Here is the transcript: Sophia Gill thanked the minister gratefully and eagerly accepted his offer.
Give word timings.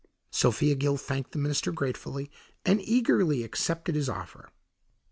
Sophia 0.31 0.73
Gill 0.73 0.97
thanked 0.97 1.31
the 1.31 1.37
minister 1.37 1.71
gratefully 1.71 2.31
and 2.65 2.81
eagerly 2.81 3.43
accepted 3.43 3.93
his 3.93 4.09
offer. 4.09 4.49